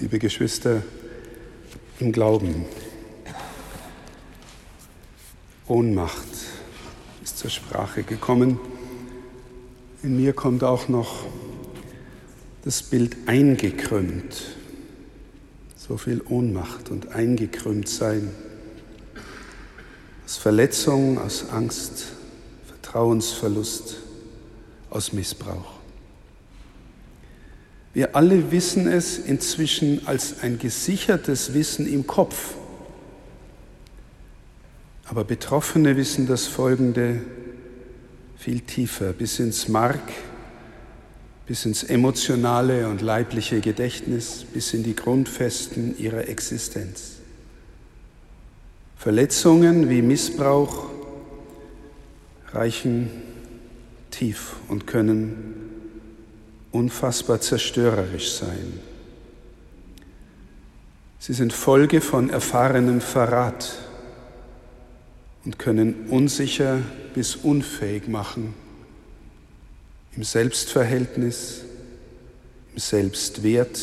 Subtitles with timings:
[0.00, 0.82] liebe Geschwister
[1.98, 2.64] im Glauben.
[5.66, 6.26] Ohnmacht
[7.22, 8.58] ist zur Sprache gekommen.
[10.02, 11.26] In mir kommt auch noch
[12.64, 14.56] das Bild eingekrümmt.
[15.76, 18.30] So viel Ohnmacht und eingekrümmt sein.
[20.24, 22.06] Aus Verletzung, aus Angst,
[22.66, 23.96] Vertrauensverlust,
[24.88, 25.79] aus Missbrauch.
[27.92, 32.54] Wir alle wissen es inzwischen als ein gesichertes Wissen im Kopf.
[35.06, 37.20] Aber Betroffene wissen das Folgende
[38.36, 40.12] viel tiefer, bis ins Mark,
[41.46, 47.16] bis ins emotionale und leibliche Gedächtnis, bis in die Grundfesten ihrer Existenz.
[48.96, 50.90] Verletzungen wie Missbrauch
[52.52, 53.10] reichen
[54.12, 55.79] tief und können
[56.72, 58.80] unfassbar zerstörerisch sein.
[61.18, 63.78] Sie sind Folge von erfahrenem Verrat
[65.44, 66.80] und können unsicher
[67.14, 68.54] bis unfähig machen
[70.16, 71.62] im Selbstverhältnis,
[72.72, 73.80] im Selbstwert,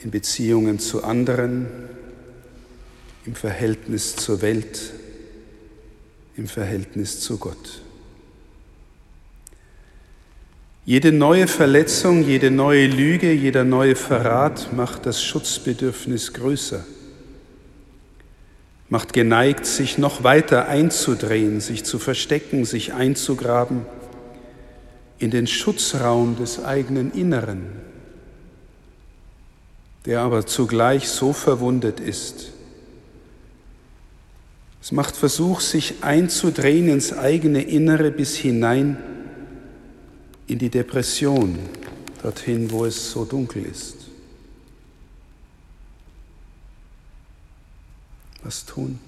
[0.00, 1.66] in Beziehungen zu anderen,
[3.24, 4.92] im Verhältnis zur Welt,
[6.36, 7.82] im Verhältnis zu Gott.
[10.86, 16.84] Jede neue Verletzung, jede neue Lüge, jeder neue Verrat macht das Schutzbedürfnis größer,
[18.88, 23.84] macht geneigt, sich noch weiter einzudrehen, sich zu verstecken, sich einzugraben
[25.18, 27.66] in den Schutzraum des eigenen Inneren,
[30.06, 32.52] der aber zugleich so verwundet ist.
[34.82, 38.96] Es macht Versuch, sich einzudrehen ins eigene Innere bis hinein
[40.50, 41.56] in die Depression,
[42.22, 43.96] dorthin, wo es so dunkel ist.
[48.42, 48.98] Was tun?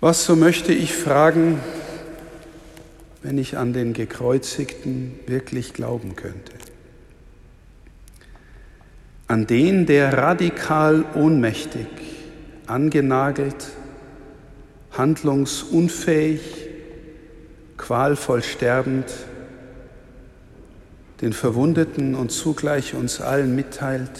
[0.00, 1.58] Was, so möchte ich fragen,
[3.22, 6.52] wenn ich an den Gekreuzigten wirklich glauben könnte?
[9.26, 11.86] An den, der radikal ohnmächtig,
[12.66, 13.68] angenagelt,
[14.92, 16.69] handlungsunfähig,
[17.80, 19.06] qualvoll sterbend,
[21.22, 24.10] den Verwundeten und zugleich uns allen mitteilt,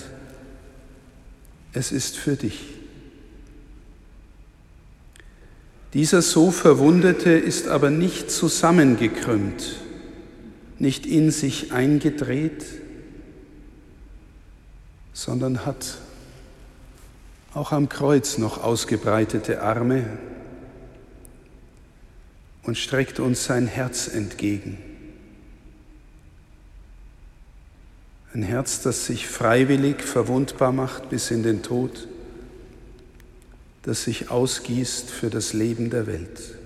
[1.73, 2.65] es ist für dich.
[5.93, 9.77] Dieser so Verwundete ist aber nicht zusammengekrümmt,
[10.79, 12.65] nicht in sich eingedreht,
[15.13, 15.99] sondern hat
[17.53, 20.07] auch am Kreuz noch ausgebreitete Arme
[22.63, 24.79] und streckt uns sein Herz entgegen.
[28.33, 32.07] Ein Herz, das sich freiwillig verwundbar macht bis in den Tod,
[33.83, 36.57] das sich ausgießt für das Leben der Welt.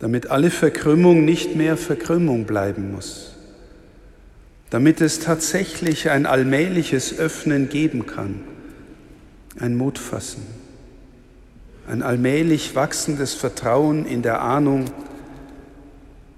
[0.00, 3.34] Damit alle Verkrümmung nicht mehr Verkrümmung bleiben muss,
[4.70, 8.40] damit es tatsächlich ein allmähliches Öffnen geben kann,
[9.60, 10.61] ein Mutfassen
[11.92, 14.86] ein allmählich wachsendes Vertrauen in der Ahnung,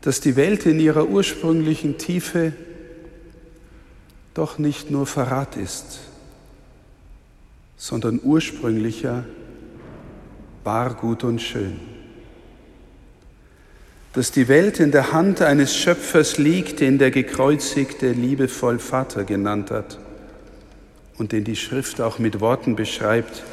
[0.00, 2.52] dass die Welt in ihrer ursprünglichen Tiefe
[4.34, 6.00] doch nicht nur Verrat ist,
[7.76, 9.24] sondern ursprünglicher
[10.64, 11.78] wahr, gut und schön.
[14.12, 19.70] Dass die Welt in der Hand eines Schöpfers liegt, den der gekreuzigte liebevoll Vater genannt
[19.70, 20.00] hat
[21.16, 23.44] und den die Schrift auch mit Worten beschreibt,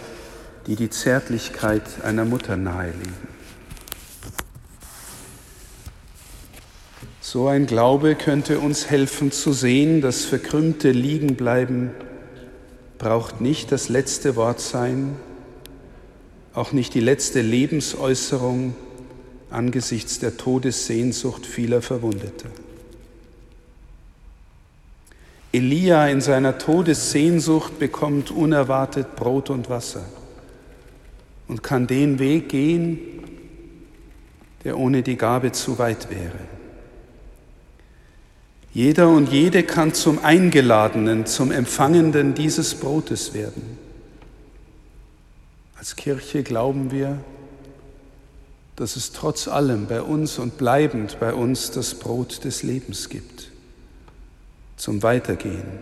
[0.68, 3.32] die die Zärtlichkeit einer Mutter nahelegen.
[7.20, 11.92] So ein Glaube könnte uns helfen zu sehen, dass verkrümmte Liegenbleiben
[12.98, 15.16] braucht nicht das letzte Wort sein,
[16.54, 18.76] auch nicht die letzte Lebensäußerung
[19.50, 22.50] angesichts der Todessehnsucht vieler Verwundeter.
[25.54, 30.06] Elia in seiner Todessehnsucht bekommt unerwartet Brot und Wasser
[31.52, 32.98] und kann den Weg gehen,
[34.64, 36.40] der ohne die Gabe zu weit wäre.
[38.74, 43.78] Jeder und jede kann zum Eingeladenen, zum Empfangenden dieses Brotes werden.
[45.76, 47.20] Als Kirche glauben wir,
[48.78, 53.52] dass es trotz allem bei uns und bleibend bei uns das Brot des Lebens gibt,
[54.78, 55.80] zum Weitergehen.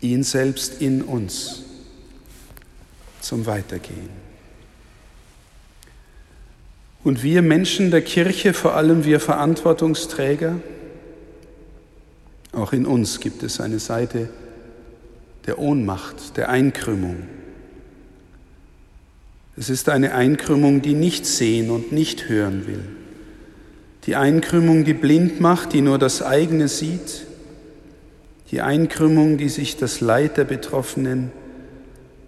[0.00, 1.66] Ihn selbst in uns
[3.26, 4.26] zum Weitergehen.
[7.02, 10.56] Und wir Menschen der Kirche, vor allem wir Verantwortungsträger,
[12.52, 14.28] auch in uns gibt es eine Seite
[15.46, 17.16] der Ohnmacht, der Einkrümmung.
[19.56, 22.84] Es ist eine Einkrümmung, die nicht sehen und nicht hören will.
[24.06, 27.26] Die Einkrümmung, die blind macht, die nur das eigene sieht.
[28.50, 31.32] Die Einkrümmung, die sich das Leid der Betroffenen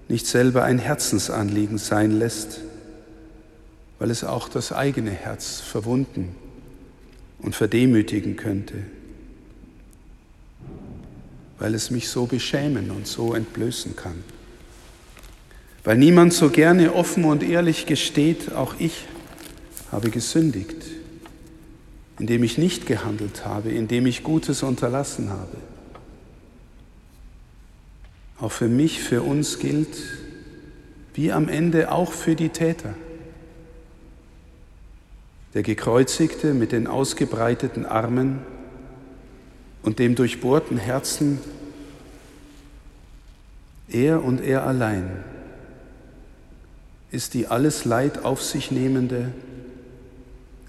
[0.08, 2.60] nicht selber ein Herzensanliegen sein lässt
[3.98, 6.34] weil es auch das eigene Herz verwunden
[7.40, 8.74] und verdemütigen könnte,
[11.58, 14.22] weil es mich so beschämen und so entblößen kann,
[15.84, 19.06] weil niemand so gerne offen und ehrlich gesteht, auch ich
[19.90, 20.76] habe gesündigt,
[22.18, 25.56] indem ich nicht gehandelt habe, indem ich Gutes unterlassen habe.
[28.40, 29.96] Auch für mich, für uns gilt,
[31.14, 32.94] wie am Ende auch für die Täter.
[35.54, 38.38] Der Gekreuzigte mit den ausgebreiteten Armen
[39.82, 41.38] und dem durchbohrten Herzen,
[43.88, 45.24] er und er allein
[47.10, 49.32] ist die alles Leid auf sich nehmende,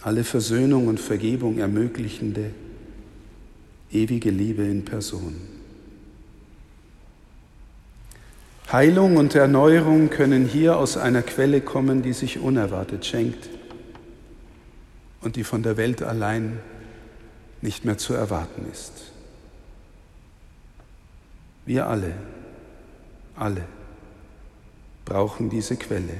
[0.02, 2.52] alle Versöhnung und Vergebung ermöglichende,
[3.92, 5.59] ewige Liebe in Person.
[8.72, 13.50] Heilung und Erneuerung können hier aus einer Quelle kommen, die sich unerwartet schenkt
[15.22, 16.60] und die von der Welt allein
[17.62, 19.12] nicht mehr zu erwarten ist.
[21.66, 22.14] Wir alle,
[23.36, 23.64] alle
[25.04, 26.16] brauchen diese Quelle,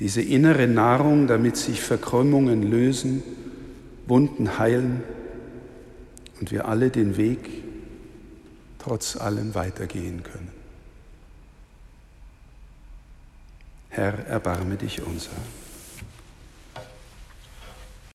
[0.00, 3.22] diese innere Nahrung, damit sich Verkrümmungen lösen,
[4.06, 5.02] Wunden heilen
[6.40, 7.71] und wir alle den Weg
[8.82, 10.50] trotz allem weitergehen können.
[13.90, 15.30] Herr, erbarme dich unser.